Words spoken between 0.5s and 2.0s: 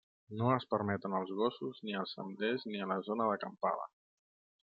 es permeten els gossos ni